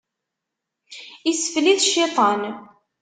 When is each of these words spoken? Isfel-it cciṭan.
Isfel-it 1.31 1.83
cciṭan. 1.87 2.41